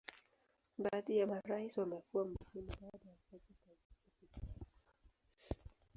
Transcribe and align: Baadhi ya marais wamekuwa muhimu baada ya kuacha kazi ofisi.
Baadhi 0.77 1.17
ya 1.17 1.27
marais 1.27 1.77
wamekuwa 1.77 2.23
muhimu 2.25 2.67
baada 2.81 3.09
ya 3.09 3.17
kuacha 3.29 3.53
kazi 3.63 4.25
ofisi. 4.35 4.65